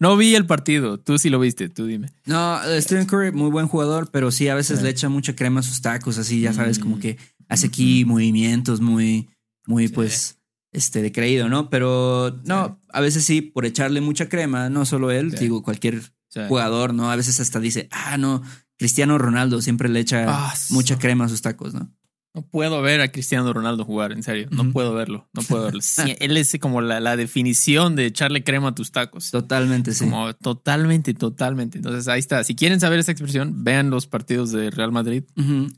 no, 0.00 0.16
vi 0.16 0.34
el 0.34 0.46
partido. 0.46 0.98
Tú 0.98 1.16
sí 1.18 1.30
lo 1.30 1.38
viste, 1.38 1.68
tú 1.68 1.86
dime. 1.86 2.10
No, 2.26 2.58
Stephen 2.80 3.06
Curry, 3.06 3.30
muy 3.30 3.50
buen 3.50 3.68
jugador, 3.68 4.10
pero 4.10 4.32
sí 4.32 4.48
a 4.48 4.56
veces 4.56 4.82
le 4.82 4.90
echa 4.90 5.08
mucha 5.08 5.36
crema 5.36 5.60
a 5.60 5.62
sus 5.62 5.80
tacos, 5.80 6.18
así, 6.18 6.40
ya 6.40 6.52
sabes, 6.52 6.80
como 6.80 6.96
mm. 6.96 7.00
que 7.00 7.18
hace 7.48 7.68
aquí 7.68 8.04
movimientos 8.04 8.80
muy, 8.80 9.28
muy, 9.66 9.86
pues, 9.86 10.38
este, 10.72 11.02
de 11.02 11.12
creído, 11.12 11.48
¿no? 11.48 11.70
Pero 11.70 12.40
no, 12.44 12.80
a 12.88 13.00
veces 13.00 13.24
sí, 13.24 13.42
por 13.42 13.64
echarle 13.64 14.00
mucha 14.00 14.28
crema, 14.28 14.68
no 14.70 14.84
solo 14.84 15.12
él, 15.12 15.30
digo, 15.30 15.62
cualquier 15.62 16.02
jugador, 16.48 16.94
¿no? 16.94 17.12
A 17.12 17.16
veces 17.16 17.38
hasta 17.38 17.60
dice, 17.60 17.88
ah, 17.92 18.18
no, 18.18 18.42
Cristiano 18.76 19.18
Ronaldo 19.18 19.62
siempre 19.62 19.88
le 19.88 20.00
echa 20.00 20.24
ah, 20.26 20.54
mucha 20.70 20.98
crema 20.98 21.26
a 21.26 21.28
sus 21.28 21.42
tacos, 21.42 21.74
¿no? 21.74 21.92
No 22.32 22.42
puedo 22.42 22.80
ver 22.80 23.00
a 23.00 23.10
Cristiano 23.10 23.52
Ronaldo 23.52 23.84
jugar, 23.84 24.12
en 24.12 24.22
serio. 24.22 24.46
No 24.52 24.70
puedo 24.70 24.94
verlo. 24.94 25.28
No 25.32 25.42
puedo 25.42 25.64
verlo. 25.64 25.80
él 26.20 26.36
es 26.36 26.56
como 26.60 26.80
la, 26.80 27.16
definición 27.16 27.96
de 27.96 28.06
echarle 28.06 28.44
crema 28.44 28.68
a 28.68 28.74
tus 28.74 28.92
tacos. 28.92 29.30
Totalmente, 29.32 29.92
sí. 29.92 30.04
Como 30.04 30.32
totalmente, 30.34 31.12
totalmente. 31.14 31.78
Entonces 31.78 32.06
ahí 32.06 32.20
está. 32.20 32.44
Si 32.44 32.54
quieren 32.54 32.78
saber 32.78 33.00
esa 33.00 33.10
expresión, 33.10 33.64
vean 33.64 33.90
los 33.90 34.06
partidos 34.06 34.52
de 34.52 34.70
Real 34.70 34.92
Madrid 34.92 35.24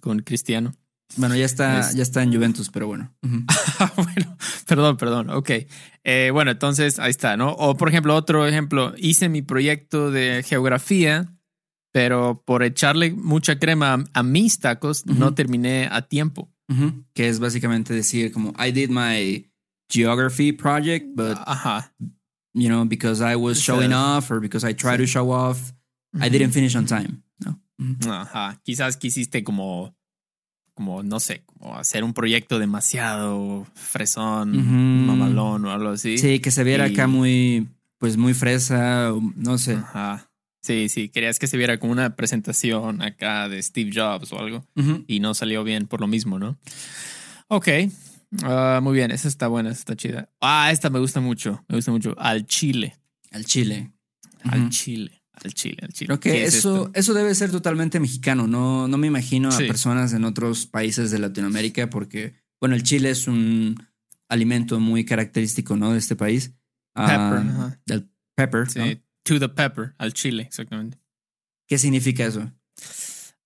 con 0.01 0.21
Cristiano. 0.21 0.75
Bueno, 1.17 1.37
ya 1.37 1.45
está, 1.45 1.93
ya 1.93 2.03
está 2.03 2.23
en 2.23 2.33
Juventus, 2.35 2.71
pero 2.71 2.87
bueno. 2.87 3.15
bueno, 3.97 4.37
perdón, 4.67 4.97
perdón. 4.97 5.31
Ok. 5.31 5.51
Eh, 6.05 6.31
bueno, 6.33 6.51
entonces 6.51 6.99
ahí 6.99 7.11
está, 7.11 7.37
¿no? 7.37 7.53
O 7.53 7.77
por 7.77 7.89
ejemplo, 7.89 8.15
otro 8.15 8.47
ejemplo, 8.47 8.95
hice 8.97 9.29
mi 9.29 9.43
proyecto 9.43 10.11
de 10.11 10.43
geografía, 10.47 11.35
pero 11.93 12.43
por 12.45 12.63
echarle 12.63 13.13
mucha 13.13 13.59
crema 13.59 14.05
a, 14.13 14.23
mis 14.23 14.59
tacos, 14.59 15.07
no 15.07 15.35
terminé 15.35 15.89
a 15.91 16.03
tiempo. 16.03 16.49
Que 17.13 17.29
es 17.29 17.39
básicamente 17.39 17.93
decir 17.93 18.33
como, 18.33 18.55
I 18.59 18.73
did 18.73 18.89
my 18.89 19.47
geography 19.91 20.53
project, 20.53 21.07
but, 21.15 21.37
you 22.55 22.69
know, 22.69 22.87
because 22.87 23.21
I 23.21 23.37
was 23.37 23.61
showing 23.61 23.93
off 23.93 24.31
or 24.31 24.41
because 24.41 24.65
I 24.65 24.73
tried 24.73 24.99
to 24.99 25.07
show 25.07 25.31
off, 25.31 25.73
I 26.19 26.31
didn't 26.31 26.53
finish 26.53 26.75
on 26.75 26.87
time. 26.87 27.23
¿no? 27.45 27.61
Ajá. 28.11 28.59
Quizás 28.65 28.97
quisiste 28.97 29.45
como 29.45 29.95
como, 30.75 31.03
no 31.03 31.21
sé, 31.21 31.43
como 31.45 31.77
hacer 31.77 32.03
un 32.03 32.15
proyecto 32.15 32.59
demasiado 32.59 33.67
fresón, 33.75 35.07
mamalón 35.07 35.67
o 35.67 35.71
algo 35.71 35.91
así. 35.91 36.17
Sí, 36.17 36.41
que 36.41 36.51
se 36.51 36.65
viera 36.65 36.87
acá 36.87 37.07
muy, 37.07 37.69
pues 37.99 38.17
muy 38.17 38.33
fresa, 38.33 39.13
no 39.37 39.59
sé. 39.59 39.75
Ajá. 39.75 40.32
Sí, 40.63 40.89
sí, 40.89 41.09
querías 41.09 41.39
que 41.39 41.49
se 41.49 41.57
viera 41.57 41.79
como 41.79 41.93
una 41.93 42.15
presentación 42.15 43.03
acá 43.03 43.49
de 43.49 43.61
Steve 43.63 43.91
Jobs 43.93 44.33
o 44.33 44.39
algo 44.39 44.67
y 45.07 45.21
no 45.21 45.35
salió 45.35 45.65
bien 45.65 45.87
por 45.87 46.01
lo 46.01 46.07
mismo, 46.07 46.39
¿no? 46.39 46.59
Ok, 47.49 47.69
ah, 48.45 48.81
muy 48.83 48.95
bien, 48.95 49.11
esa 49.11 49.29
está 49.29 49.49
buena, 49.49 49.71
esa 49.71 49.81
está 49.81 49.97
chida. 49.97 50.31
Ah, 50.41 50.71
esta 50.71 50.89
me 50.89 51.01
gusta 51.01 51.21
mucho, 51.21 51.65
me 51.69 51.77
gusta 51.77 51.91
mucho. 51.91 52.15
Al 52.19 52.47
chile. 52.47 52.97
Al 53.33 53.45
chile. 53.45 53.93
Al 54.45 54.71
chile. 54.71 55.23
Al 55.45 55.55
Chile, 55.55 55.79
al 55.83 55.93
Chile. 55.93 56.07
Creo 56.07 56.21
que 56.21 56.45
eso, 56.45 56.91
eso 56.95 57.15
debe 57.15 57.35
ser 57.35 57.51
totalmente 57.51 57.99
mexicano. 57.99 58.47
No, 58.47 58.87
no 58.87 58.99
me 58.99 59.07
imagino 59.07 59.49
a 59.49 59.57
personas 59.57 60.13
en 60.13 60.25
otros 60.25 60.67
países 60.67 61.11
de 61.11 61.19
Latinoamérica 61.19 61.91
porque, 61.91 62.35
bueno, 62.61 62.77
el 62.77 62.83
chile 62.83 63.11
es 63.11 63.27
un 63.27 63.77
alimento 64.29 64.79
muy 64.79 65.05
característico, 65.05 65.77
¿no? 65.77 65.93
De 65.93 65.99
este 65.99 66.17
país. 66.17 66.53
Pepper. 66.95 67.43
Ah, 67.43 67.77
del 67.87 68.11
pepper. 68.37 68.71
Sí, 68.71 69.03
to 69.25 69.39
the 69.39 69.49
pepper, 69.49 69.95
al 69.99 70.13
chile, 70.13 70.43
exactamente. 70.43 70.99
¿Qué 71.67 71.79
significa 71.79 72.25
eso? 72.25 72.51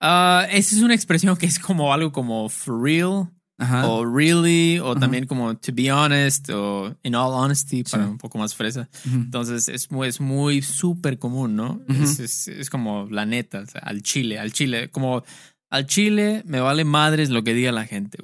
Uh, 0.00 0.45
esa 0.50 0.75
es 0.75 0.83
una 0.83 0.95
expresión 0.95 1.37
que 1.37 1.47
es 1.47 1.59
como 1.59 1.92
algo 1.92 2.12
como 2.12 2.49
for 2.49 2.83
real 2.83 3.30
o 3.59 4.04
really, 4.04 4.78
o 4.78 4.95
también 4.95 5.26
como 5.26 5.56
to 5.56 5.73
be 5.73 5.90
honest, 5.90 6.50
o 6.50 6.95
in 7.02 7.14
all 7.14 7.33
honesty, 7.33 7.83
para 7.85 8.06
un 8.06 8.18
poco 8.18 8.38
más 8.38 8.54
fresa. 8.54 8.88
Entonces 9.04 9.68
es 9.68 9.90
muy, 9.90 10.09
es 10.09 10.21
muy 10.21 10.61
súper 10.61 11.18
común, 11.18 11.56
¿no? 11.56 11.80
es, 11.88 12.49
es, 12.49 12.71
como 12.71 13.09
la 13.11 13.25
neta, 13.25 13.64
al 13.80 14.02
chile, 14.02 14.38
al 14.38 14.52
chile, 14.52 14.90
como 14.90 15.23
al 15.69 15.87
chile 15.87 16.43
me 16.47 16.61
vale 16.61 16.85
madres 16.85 17.31
lo 17.31 17.43
que 17.43 17.55
diga 17.55 17.73
la 17.73 17.87
gente. 17.87 18.19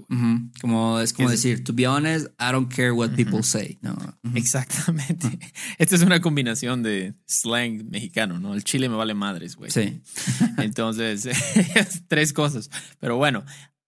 Como 0.61 1.01
es 1.01 1.13
como 1.13 1.31
decir, 1.31 1.65
to 1.65 1.73
be 1.73 1.87
honest, 1.87 2.27
I 2.41 2.53
don't 2.53 2.73
care 2.73 2.93
what 2.93 3.11
people 3.17 3.43
say. 3.43 3.79
No. 3.83 3.97
Exactamente. 4.35 5.39
Esta 5.79 5.97
es 5.97 6.03
una 6.03 6.21
combinación 6.21 6.83
de 6.83 7.15
slang 7.27 7.91
mexicano, 7.91 8.39
¿no? 8.39 8.55
El 8.55 8.65
chile 8.65 8.89
me 8.89 8.97
vale 8.97 9.15
madres, 9.15 9.57
güey. 9.57 9.71
Sí. 9.71 10.01
Entonces, 10.59 11.29
tres 12.09 12.33
cosas. 12.33 12.71
Pero 13.01 13.17
bueno, 13.17 13.45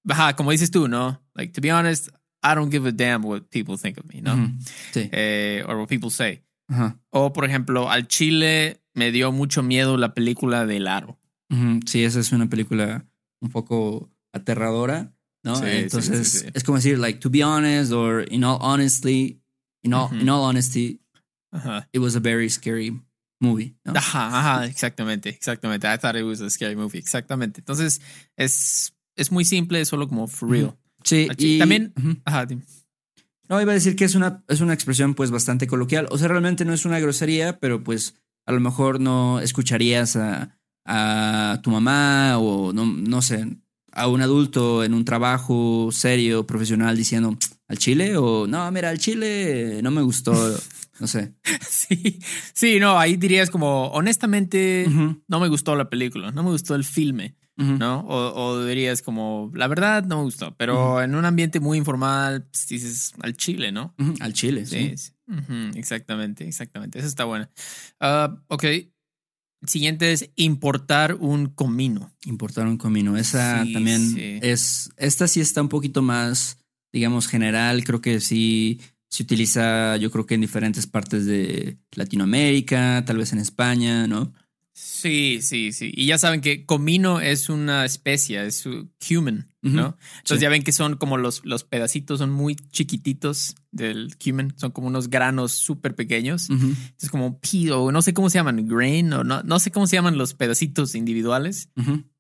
Ajá, 0.09 0.37
como 0.37 0.51
dices 0.51 0.71
tú, 0.71 0.89
¿no? 0.89 1.23
Like, 1.35 1.53
to 1.53 1.61
be 1.61 1.73
honest, 1.73 2.09
I 2.43 2.55
don't 2.55 2.71
give 2.71 2.87
a 2.87 2.93
damn 2.93 3.25
what 3.25 3.43
people 3.51 3.77
think 3.79 3.99
of 3.99 4.05
me, 4.13 4.21
¿no? 4.21 4.35
Sí. 4.93 5.09
Eh, 5.13 5.65
or 5.67 5.77
what 5.79 5.89
people 5.89 6.11
say. 6.11 6.43
O, 7.11 7.33
por 7.33 7.45
ejemplo, 7.45 7.91
al 7.91 8.07
Chile 8.09 8.83
me 8.95 9.13
dio 9.13 9.33
mucho 9.33 9.63
miedo 9.63 9.97
la 9.97 10.15
película 10.15 10.67
del 10.67 10.89
Aro. 10.89 11.19
Sí, 11.87 12.03
esa 12.03 12.19
es 12.19 12.33
una 12.33 12.49
película 12.49 13.07
un 13.45 13.51
poco 13.51 14.11
aterradora, 14.33 15.15
¿no? 15.43 15.57
Sí, 15.57 15.67
Entonces, 15.67 16.47
es 16.53 16.65
como 16.65 16.79
decir, 16.79 16.99
like, 16.99 17.21
to 17.21 17.31
be 17.31 17.45
honest, 17.45 17.93
or 17.93 18.25
in 18.31 18.43
all 18.43 18.59
honestly, 18.61 19.41
in 19.83 19.93
all, 19.93 20.09
in 20.13 20.29
all 20.29 20.43
honesty, 20.43 21.01
it 21.93 22.01
was 22.01 22.17
a 22.17 22.21
very 22.21 22.49
scary 22.49 22.99
movie. 23.41 23.77
¿no? 23.85 23.93
Ajá, 23.95 24.39
ajá, 24.39 24.67
exactamente, 24.67 25.29
exactamente. 25.29 25.87
I 25.87 25.99
thought 25.99 26.17
it 26.17 26.25
was 26.25 26.41
a 26.41 26.49
scary 26.49 26.75
movie, 26.75 26.99
exactamente. 26.99 27.61
Entonces, 27.61 28.01
es 28.37 28.95
es 29.17 29.31
muy 29.31 29.45
simple, 29.45 29.81
es 29.81 29.89
solo 29.89 30.09
como 30.09 30.27
for 30.27 30.51
real. 30.51 30.77
Sí, 31.05 31.29
y 31.39 31.59
también. 31.59 31.93
No, 33.47 33.61
iba 33.61 33.73
a 33.73 33.75
decir 33.75 33.95
que 33.95 34.07
es 34.07 34.15
una, 34.15 34.43
es 34.49 34.63
una 34.63 34.73
expresión 34.73 35.15
pues 35.15 35.31
bastante 35.31 35.67
coloquial. 35.67 36.09
O 36.11 36.17
sea, 36.17 36.29
realmente 36.29 36.65
no 36.65 36.73
es 36.73 36.87
una 36.87 36.99
grosería, 36.99 37.61
pero 37.61 37.85
pues 37.85 38.15
a 38.47 38.53
lo 38.53 38.61
mejor 38.61 39.01
no 39.01 39.39
escucharías 39.41 40.17
a, 40.17 40.59
a 40.85 41.61
tu 41.62 41.71
mamá 41.71 42.38
o 42.38 42.73
no, 42.73 42.87
no 42.87 43.23
sé, 43.23 43.47
a 43.93 44.09
un 44.09 44.21
adulto 44.21 44.85
en 44.85 44.95
un 44.95 45.05
trabajo 45.05 45.91
serio, 45.93 46.47
profesional, 46.47 46.97
diciendo 46.97 47.37
al 47.69 47.79
chile 47.79 48.17
o 48.17 48.47
no, 48.47 48.71
mira, 48.71 48.91
al 48.91 48.99
chile 48.99 49.81
no 49.83 49.91
me 49.91 50.03
gustó. 50.03 50.33
No 51.00 51.09
sé. 51.09 51.35
Sí, 51.69 52.21
sí, 52.53 52.79
no, 52.79 52.97
ahí 53.00 53.17
dirías 53.17 53.50
como, 53.50 53.88
honestamente, 53.88 54.87
no 55.26 55.41
me 55.41 55.49
gustó 55.49 55.75
la 55.75 55.91
película, 55.91 56.31
no 56.31 56.45
me 56.45 56.50
gustó 56.50 56.76
el 56.76 56.85
filme. 56.85 57.35
¿no? 57.57 58.05
O, 58.07 58.64
dirías 58.64 59.03
como, 59.03 59.50
la 59.55 59.67
verdad 59.69 60.05
no 60.05 60.19
me 60.19 60.23
gustó, 60.25 60.57
pero 60.57 61.03
en 61.03 61.14
un 61.14 61.25
ambiente 61.25 61.61
muy 61.61 61.79
informal 61.79 62.45
pues, 62.45 62.67
dices 62.69 63.12
al 63.21 63.37
chile, 63.37 63.73
¿no? 63.73 63.95
Al 64.21 64.33
chile, 64.33 64.67
sí. 64.67 64.95
Exactamente, 65.75 66.47
exactamente. 66.47 66.99
Esa 66.99 67.09
está 67.09 67.25
buena. 67.25 67.50
Uh, 68.00 68.37
ok. 68.49 68.64
Siguiente 69.66 70.12
es 70.12 70.30
importar 70.37 71.14
un 71.14 71.47
comino. 71.47 72.12
Importar 72.25 72.66
un 72.66 72.76
comino. 72.76 73.16
Esa 73.16 73.64
también 73.73 74.40
es, 74.42 74.90
esta 74.97 75.28
sí 75.28 75.40
está 75.40 75.62
un 75.62 75.68
poquito 75.68 76.02
más, 76.02 76.59
digamos, 76.92 77.26
general. 77.26 77.85
Creo 77.85 78.00
que 78.00 78.21
sí 78.21 78.80
se 79.09 79.23
utiliza, 79.23 79.97
yo 79.97 80.11
creo 80.11 80.26
que 80.26 80.35
en 80.35 80.40
diferentes 80.40 80.87
partes 80.87 81.25
de 81.25 81.78
Latinoamérica, 81.92 83.04
tal 83.06 83.18
vez 83.18 83.33
en 83.33 83.38
España, 83.38 84.06
¿no? 84.06 84.33
Sí, 84.73 85.38
sí, 85.40 85.73
sí. 85.73 85.92
Y 85.94 86.06
ya 86.06 86.18
saben 86.18 86.40
que 86.40 86.66
comino 86.66 87.21
es 87.21 87.49
una 87.49 87.85
especie, 87.85 88.44
es 88.44 88.64
cumin, 89.06 89.47
¿no? 89.64 89.97
Entonces 90.18 90.40
ya 90.40 90.49
ven 90.49 90.62
que 90.62 90.73
son 90.73 90.97
como 90.97 91.16
los, 91.16 91.44
los 91.44 91.64
pedacitos, 91.64 92.18
son 92.18 92.30
muy 92.30 92.54
chiquititos 92.54 93.56
del 93.73 94.16
cumin, 94.23 94.52
son 94.56 94.71
como 94.71 94.87
unos 94.88 95.09
granos 95.09 95.52
súper 95.52 95.94
pequeños. 95.94 96.49
Es 97.00 97.11
como 97.11 97.40
pido, 97.40 97.90
no 97.90 98.02
sé 98.02 98.12
cómo 98.14 98.28
se 98.30 98.38
llaman, 98.38 98.68
grain, 98.68 99.12
o 99.12 99.25
no, 99.25 99.42
no 99.42 99.59
sé 99.59 99.71
cómo 99.71 99.87
se 99.87 99.97
llaman 99.97 100.18
los 100.18 100.35
pedacitos 100.35 100.94
individuales, 100.94 101.71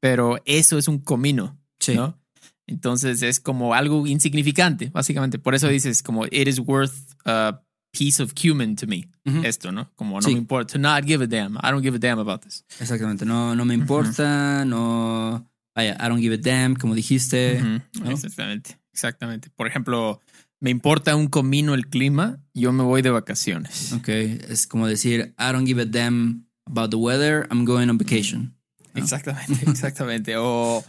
pero 0.00 0.38
eso 0.46 0.78
es 0.78 0.88
un 0.88 0.98
comino, 0.98 1.58
¿no? 1.94 2.18
Entonces 2.66 3.20
es 3.22 3.40
como 3.40 3.74
algo 3.74 4.06
insignificante, 4.06 4.88
básicamente. 4.88 5.38
Por 5.38 5.54
eso 5.54 5.68
dices 5.68 6.02
como 6.02 6.24
it 6.24 6.48
is 6.48 6.58
worth 6.58 6.94
uh, 7.26 7.52
piece 7.90 8.22
of 8.22 8.32
cumin 8.32 8.74
to 8.74 8.86
me. 8.86 9.08
Esto, 9.44 9.70
¿no? 9.70 9.90
Como 9.96 10.18
no 10.20 10.26
me 10.28 10.32
importa. 10.32 10.72
To 10.72 10.78
not 10.78 11.04
give 11.04 11.22
a 11.22 11.26
damn. 11.26 11.56
I 11.56 11.70
don't 11.70 11.82
give 11.82 11.94
a 11.94 11.98
damn 11.98 12.18
about 12.18 12.40
this. 12.42 12.64
Exactamente. 12.80 13.26
No, 13.26 13.54
no 13.54 13.64
me 13.66 13.74
importa. 13.74 14.64
No. 14.64 15.46
Vaya, 15.74 15.96
I 16.00 16.08
don't 16.08 16.20
give 16.20 16.34
a 16.34 16.38
damn, 16.38 16.76
como 16.76 16.94
dijiste. 16.94 17.60
Exactamente. 18.06 18.78
Exactamente. 18.92 19.50
Por 19.50 19.66
ejemplo, 19.66 20.20
me 20.60 20.70
importa 20.70 21.16
un 21.16 21.26
comino 21.26 21.74
el 21.74 21.88
clima, 21.88 22.38
yo 22.54 22.72
me 22.72 22.84
voy 22.84 23.02
de 23.02 23.10
vacaciones. 23.10 23.92
Ok. 23.92 24.08
Es 24.08 24.66
como 24.66 24.86
decir, 24.86 25.34
I 25.38 25.52
don't 25.52 25.66
give 25.66 25.82
a 25.82 25.84
damn 25.84 26.46
about 26.66 26.90
the 26.90 26.96
weather, 26.96 27.46
I'm 27.50 27.64
going 27.64 27.88
on 27.88 27.98
vacation. 27.98 28.54
Exactamente, 28.94 29.64
exactamente. 29.70 30.36
o. 30.36 30.84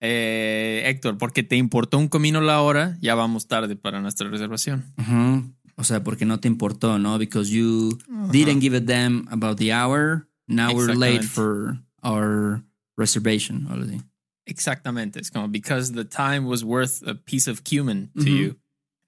Eh, 0.00 0.82
Héctor, 0.86 1.16
porque 1.16 1.42
te 1.42 1.56
importó 1.56 1.96
un 1.96 2.08
comino 2.08 2.42
la 2.42 2.60
hora, 2.60 2.98
ya 3.00 3.14
vamos 3.14 3.48
tarde 3.48 3.76
para 3.76 4.00
nuestra 4.00 4.28
reservación. 4.28 4.84
O 5.76 5.84
sea, 5.84 6.02
porque 6.02 6.26
no 6.26 6.38
te 6.38 6.48
importó, 6.48 6.98
¿no? 6.98 7.18
Because 7.18 7.50
you 7.50 7.98
didn't 8.30 8.60
give 8.60 8.76
a 8.76 8.80
damn 8.80 9.26
about 9.30 9.58
the 9.58 9.72
hour. 9.72 10.28
Now 10.48 10.74
we're 10.74 10.94
late 10.94 11.22
for 11.22 11.78
our 12.02 12.62
reservation. 12.96 13.66
Exactamente. 14.46 15.20
Es 15.20 15.30
como 15.30 15.48
because 15.48 15.92
the 15.92 16.04
time 16.04 16.40
was 16.40 16.62
worth 16.62 17.06
a 17.06 17.14
piece 17.14 17.50
of 17.50 17.62
cumin 17.62 18.10
to 18.14 18.24
you. 18.24 18.56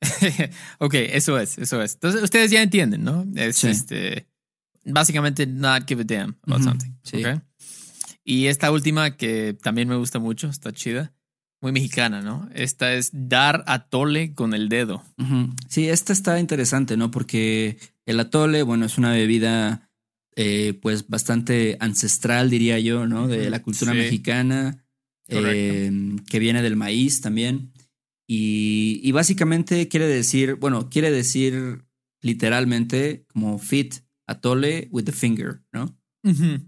ok, 0.78 0.94
eso 0.94 1.38
es, 1.38 1.58
eso 1.58 1.82
es. 1.82 1.94
Entonces, 1.94 2.22
ustedes 2.22 2.50
ya 2.50 2.62
entienden, 2.62 3.04
¿no? 3.04 3.26
Es 3.34 3.64
este. 3.64 4.28
Básicamente, 4.84 5.46
not 5.46 5.86
give 5.86 6.00
a 6.00 6.04
damn 6.04 6.36
about 6.46 6.62
something. 6.62 6.92
Sí. 7.02 7.18
Okay? 7.18 7.40
Y 8.24 8.46
esta 8.46 8.70
última 8.70 9.16
que 9.16 9.56
también 9.62 9.88
me 9.88 9.96
gusta 9.96 10.18
mucho, 10.18 10.48
está 10.48 10.72
chida 10.72 11.12
muy 11.60 11.72
mexicana, 11.72 12.22
¿no? 12.22 12.48
Esta 12.54 12.94
es 12.94 13.10
dar 13.12 13.64
atole 13.66 14.34
con 14.34 14.54
el 14.54 14.68
dedo. 14.68 15.02
Sí, 15.68 15.88
esta 15.88 16.12
está 16.12 16.38
interesante, 16.38 16.96
¿no? 16.96 17.10
Porque 17.10 17.78
el 18.06 18.20
atole, 18.20 18.62
bueno, 18.62 18.86
es 18.86 18.98
una 18.98 19.12
bebida 19.12 19.90
eh, 20.36 20.78
pues 20.80 21.08
bastante 21.08 21.76
ancestral, 21.80 22.50
diría 22.50 22.78
yo, 22.78 23.06
¿no? 23.06 23.26
De 23.26 23.50
la 23.50 23.60
cultura 23.62 23.92
mexicana, 23.92 24.84
eh, 25.28 25.90
que 26.28 26.38
viene 26.38 26.62
del 26.62 26.76
maíz 26.76 27.20
también. 27.20 27.72
Y, 28.26 29.00
y, 29.02 29.12
básicamente 29.12 29.88
quiere 29.88 30.06
decir, 30.06 30.56
bueno, 30.56 30.90
quiere 30.90 31.10
decir 31.10 31.84
literalmente 32.20 33.24
como 33.28 33.58
fit 33.58 33.94
atole 34.26 34.88
with 34.90 35.04
the 35.04 35.12
finger, 35.12 35.62
¿no? 35.72 35.96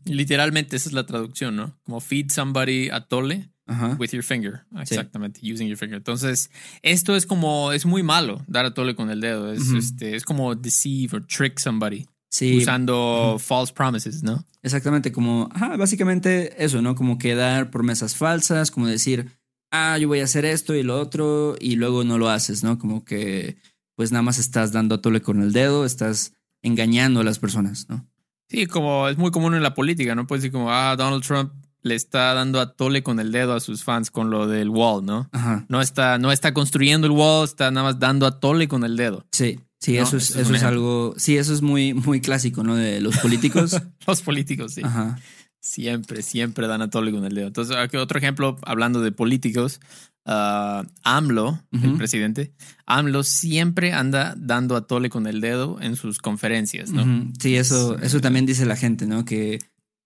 Literalmente 0.05 0.77
esa 0.77 0.89
es 0.89 0.95
la 0.95 1.05
traducción, 1.05 1.57
¿no? 1.57 1.79
Como 1.83 2.01
feed 2.01 2.31
somebody 2.31 2.89
atole 2.89 3.51
with 3.99 4.11
your 4.13 4.23
finger. 4.23 4.65
Exactamente, 4.81 5.41
using 5.43 5.69
your 5.69 5.77
finger. 5.77 5.97
Entonces, 5.97 6.51
esto 6.83 7.15
es 7.15 7.27
como, 7.27 7.73
es 7.73 7.85
muy 7.85 8.03
malo 8.03 8.43
dar 8.47 8.65
a 8.65 8.75
tole 8.75 8.95
con 8.95 9.11
el 9.11 9.21
dedo. 9.21 9.53
Es, 9.53 9.69
este, 9.71 10.17
es 10.17 10.25
como 10.25 10.55
deceive 10.55 11.17
or 11.17 11.27
trick 11.27 11.59
somebody. 11.59 12.07
Usando 12.57 13.37
false 13.39 13.73
promises, 13.73 14.23
¿no? 14.23 14.45
Exactamente, 14.63 15.11
como, 15.11 15.49
ajá, 15.53 15.77
básicamente 15.77 16.63
eso, 16.63 16.81
¿no? 16.81 16.95
Como 16.95 17.19
que 17.19 17.35
dar 17.35 17.71
promesas 17.71 18.15
falsas, 18.15 18.71
como 18.71 18.87
decir, 18.87 19.33
ah, 19.71 19.99
yo 19.99 20.09
voy 20.09 20.21
a 20.21 20.25
hacer 20.25 20.45
esto 20.45 20.75
y 20.75 20.83
lo 20.83 21.01
otro, 21.01 21.57
y 21.61 21.77
luego 21.77 22.05
no 22.05 22.19
lo 22.19 22.29
haces, 22.31 22.63
¿no? 22.63 22.79
Como 22.79 23.05
que, 23.05 23.57
pues 23.97 24.13
nada 24.13 24.23
más 24.23 24.39
estás 24.39 24.73
dando 24.73 24.97
a 24.97 25.03
tole 25.03 25.23
con 25.23 25.43
el 25.43 25.53
dedo, 25.53 25.85
estás 25.85 26.33
engañando 26.63 27.21
a 27.21 27.25
las 27.25 27.39
personas, 27.39 27.89
¿no? 27.89 28.07
Sí, 28.49 28.67
como 28.67 29.09
es 29.09 29.17
muy 29.17 29.31
común 29.31 29.55
en 29.55 29.63
la 29.63 29.75
política, 29.75 30.15
¿no? 30.15 30.27
Puedes 30.27 30.43
decir 30.43 30.53
como, 30.53 30.73
ah, 30.73 30.95
Donald 30.97 31.25
Trump 31.25 31.53
le 31.83 31.95
está 31.95 32.35
dando 32.35 32.61
a 32.61 32.75
tole 32.75 33.03
con 33.03 33.21
el 33.21 33.33
dedo 33.33 33.55
a 33.55 33.61
sus 33.61 33.85
fans 33.85 34.11
con 34.11 34.31
lo 34.31 34.47
del 34.47 34.69
wall, 34.69 35.05
¿no? 35.05 35.29
Ajá. 35.33 35.65
No 35.69 35.81
está, 35.81 36.19
no 36.19 36.31
está 36.33 36.53
construyendo 36.53 37.07
el 37.07 37.13
wall, 37.13 37.45
está 37.45 37.71
nada 37.71 37.87
más 37.87 37.99
dando 37.99 38.27
a 38.27 38.39
tole 38.39 38.69
con 38.69 38.85
el 38.85 38.97
dedo. 38.97 39.25
Sí, 39.33 39.61
sí, 39.81 39.97
eso 39.97 40.17
es, 40.17 40.37
eso 40.37 40.55
es, 40.55 40.63
algo, 40.63 41.15
sí, 41.17 41.37
eso 41.37 41.53
es 41.53 41.63
muy, 41.63 41.95
muy 41.95 42.21
clásico, 42.21 42.63
¿no? 42.63 42.77
De 42.77 43.01
los 43.01 43.19
políticos. 43.19 43.81
los 44.07 44.23
políticos, 44.23 44.75
sí. 44.75 44.83
Ajá. 44.85 45.19
Siempre, 45.61 46.23
siempre 46.23 46.67
dan 46.67 46.83
a 46.83 46.91
tole 46.91 47.13
con 47.13 47.25
el 47.25 47.35
dedo. 47.35 47.49
Entonces, 47.49 47.77
aquí 47.77 47.97
otro 47.97 48.19
ejemplo, 48.19 48.57
hablando 48.63 49.03
de 49.03 49.13
políticos, 49.13 49.81
uh, 50.27 50.87
AMLO, 51.03 51.63
el 51.73 51.97
presidente, 51.97 52.55
AMLO 52.87 53.23
siempre 53.25 53.93
anda 53.93 54.35
dando 54.39 54.77
a 54.77 54.87
tole 54.87 55.11
con 55.11 55.27
el 55.27 55.41
dedo 55.41 55.79
en 55.81 55.97
sus 55.97 56.19
conferencias, 56.19 56.93
¿no? 56.93 57.31
Sí, 57.39 57.57
eso, 57.57 57.99
eso 57.99 58.21
también 58.21 58.47
dice 58.47 58.65
la 58.65 58.77
gente, 58.77 59.07
¿no? 59.07 59.25
Que 59.25 59.59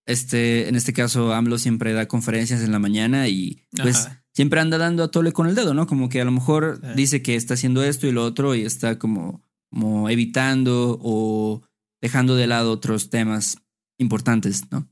este, 0.06 0.68
en 0.68 0.76
este 0.76 0.92
caso, 0.92 1.32
AMLO 1.32 1.58
siempre 1.58 1.92
da 1.92 2.06
conferencias 2.06 2.62
en 2.62 2.72
la 2.72 2.78
mañana 2.78 3.28
y 3.28 3.62
pues 3.70 4.08
siempre 4.32 4.60
anda 4.60 4.76
dando 4.76 5.02
a 5.02 5.10
tole 5.10 5.32
con 5.32 5.48
el 5.48 5.54
dedo, 5.54 5.72
¿no? 5.72 5.86
Como 5.86 6.08
que 6.08 6.20
a 6.20 6.24
lo 6.24 6.32
mejor 6.32 6.80
dice 6.94 7.22
que 7.22 7.36
está 7.36 7.54
haciendo 7.54 7.82
esto 7.82 8.06
y 8.06 8.12
lo 8.12 8.24
otro 8.24 8.54
y 8.54 8.62
está 8.62 8.98
como, 8.98 9.42
como 9.74 10.08
evitando 10.08 11.00
o 11.02 11.62
dejando 12.00 12.36
de 12.36 12.46
lado 12.46 12.70
otros 12.70 13.10
temas 13.10 13.58
importantes, 13.98 14.70
¿no? 14.70 14.88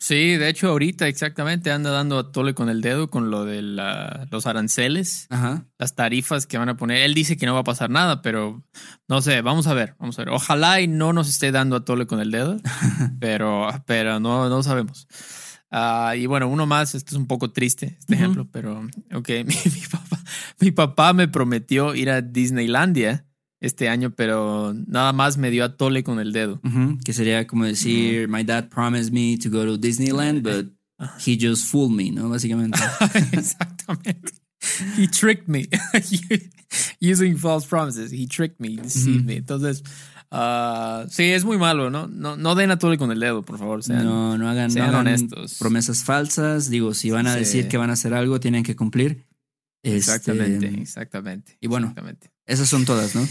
Sí, 0.00 0.36
de 0.36 0.48
hecho 0.48 0.68
ahorita 0.68 1.06
exactamente 1.06 1.70
anda 1.70 1.90
dando 1.90 2.18
a 2.18 2.32
tole 2.32 2.54
con 2.54 2.68
el 2.68 2.80
dedo 2.80 3.08
con 3.08 3.30
lo 3.30 3.44
de 3.44 3.62
los 3.62 4.46
aranceles, 4.46 5.28
las 5.78 5.94
tarifas 5.94 6.46
que 6.46 6.58
van 6.58 6.70
a 6.70 6.76
poner. 6.76 7.02
Él 7.02 7.14
dice 7.14 7.36
que 7.36 7.46
no 7.46 7.54
va 7.54 7.60
a 7.60 7.64
pasar 7.64 7.90
nada, 7.90 8.20
pero 8.20 8.64
no 9.06 9.22
sé, 9.22 9.42
vamos 9.42 9.68
a 9.68 9.74
ver, 9.74 9.94
vamos 10.00 10.18
a 10.18 10.22
ver. 10.22 10.30
Ojalá 10.30 10.80
y 10.80 10.88
no 10.88 11.12
nos 11.12 11.28
esté 11.28 11.52
dando 11.52 11.76
a 11.76 11.84
tole 11.84 12.06
con 12.06 12.18
el 12.18 12.32
dedo, 12.32 12.56
pero, 13.20 13.68
pero 13.86 14.18
no, 14.18 14.48
no 14.48 14.62
sabemos. 14.64 15.06
Ah, 15.70 16.14
y 16.16 16.26
bueno, 16.26 16.48
uno 16.48 16.66
más, 16.66 16.94
esto 16.96 17.14
es 17.14 17.16
un 17.16 17.26
poco 17.26 17.52
triste, 17.52 17.96
este 18.00 18.14
ejemplo, 18.14 18.48
pero 18.50 18.88
ok, 19.14 19.28
papá, 19.90 20.18
mi 20.58 20.70
papá 20.72 21.12
me 21.12 21.28
prometió 21.28 21.94
ir 21.94 22.10
a 22.10 22.22
Disneylandia 22.22 23.26
este 23.62 23.88
año, 23.88 24.10
pero 24.10 24.74
nada 24.86 25.12
más 25.12 25.38
me 25.38 25.50
dio 25.50 25.64
a 25.64 25.76
tole 25.76 26.02
con 26.02 26.18
el 26.18 26.32
dedo. 26.32 26.60
Que 27.04 27.12
sería 27.12 27.46
como 27.46 27.64
decir, 27.64 28.28
my 28.28 28.42
dad 28.42 28.68
promised 28.68 29.12
me 29.12 29.38
to 29.38 29.48
go 29.48 29.64
to 29.64 29.78
Disneyland, 29.78 30.42
but 30.42 30.66
he 31.24 31.38
just 31.40 31.66
fooled 31.66 31.92
me, 31.92 32.10
¿no? 32.10 32.28
Básicamente. 32.28 32.78
Exactamente. 33.32 34.32
He 34.98 35.06
tricked 35.06 35.48
me. 35.48 35.68
Using 37.00 37.36
false 37.36 37.66
promises. 37.66 38.12
He 38.12 38.26
tricked 38.26 38.58
me, 38.58 38.76
deceived 38.76 39.24
me. 39.24 39.36
Entonces, 39.36 39.84
uh, 40.32 41.08
sí, 41.08 41.30
es 41.30 41.44
muy 41.44 41.56
malo, 41.56 41.88
¿no? 41.88 42.08
No, 42.08 42.36
no 42.36 42.54
den 42.56 42.72
a 42.72 42.78
tole 42.78 42.98
con 42.98 43.12
el 43.12 43.20
dedo, 43.20 43.42
por 43.42 43.58
favor. 43.58 43.84
Sean, 43.84 44.04
no, 44.04 44.36
no 44.38 44.48
hagan, 44.48 44.72
sean 44.72 44.92
honestos. 44.92 45.56
promesas 45.60 46.02
falsas. 46.02 46.68
Digo, 46.68 46.94
si 46.94 47.12
van 47.12 47.28
a 47.28 47.36
decir 47.36 47.68
que 47.68 47.76
van 47.76 47.90
a 47.90 47.92
hacer 47.92 48.12
algo, 48.12 48.40
tienen 48.40 48.64
que 48.64 48.74
cumplir. 48.74 49.24
Exactamente, 49.84 50.66
este, 50.66 50.80
exactamente. 50.80 51.58
Y 51.60 51.68
bueno, 51.68 51.94
esas 52.46 52.68
son 52.68 52.84
todas, 52.84 53.14
¿no? 53.14 53.26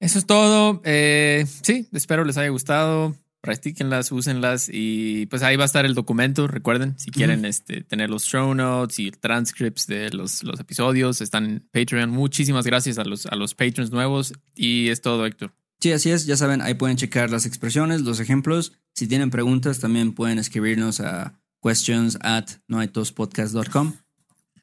Eso 0.00 0.18
es 0.18 0.26
todo. 0.26 0.80
Eh, 0.84 1.46
sí, 1.62 1.88
espero 1.92 2.24
les 2.24 2.36
haya 2.36 2.48
gustado. 2.48 3.14
Practíquenlas, 3.40 4.10
úsenlas 4.10 4.70
y 4.72 5.26
pues 5.26 5.42
ahí 5.42 5.56
va 5.56 5.64
a 5.64 5.66
estar 5.66 5.84
el 5.84 5.94
documento. 5.94 6.46
Recuerden, 6.46 6.98
si 6.98 7.10
quieren 7.10 7.44
este, 7.44 7.82
tener 7.82 8.08
los 8.08 8.24
show 8.24 8.54
notes 8.54 8.98
y 8.98 9.10
transcripts 9.10 9.86
de 9.86 10.08
los, 10.10 10.42
los 10.42 10.58
episodios, 10.60 11.20
están 11.20 11.44
en 11.44 11.68
Patreon. 11.70 12.08
Muchísimas 12.08 12.64
gracias 12.64 12.96
a 12.96 13.04
los, 13.04 13.26
a 13.26 13.36
los 13.36 13.54
patrons 13.54 13.90
nuevos 13.90 14.32
y 14.54 14.88
es 14.88 15.02
todo, 15.02 15.26
Héctor. 15.26 15.52
Sí, 15.78 15.92
así 15.92 16.10
es. 16.10 16.24
Ya 16.24 16.38
saben, 16.38 16.62
ahí 16.62 16.72
pueden 16.72 16.96
checar 16.96 17.28
las 17.28 17.44
expresiones, 17.44 18.00
los 18.00 18.18
ejemplos. 18.18 18.72
Si 18.94 19.06
tienen 19.06 19.28
preguntas, 19.28 19.78
también 19.78 20.14
pueden 20.14 20.38
escribirnos 20.38 21.00
a 21.00 21.38
questions 21.62 22.16
at 22.22 22.46
noaitospodcast.com. 22.68 23.92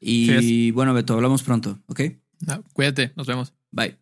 Y 0.00 0.72
bueno, 0.72 0.94
Beto, 0.94 1.14
hablamos 1.14 1.44
pronto, 1.44 1.78
¿ok? 1.86 2.00
cuídate, 2.72 3.12
nos 3.14 3.28
vemos. 3.28 3.54
Bye. 3.70 4.01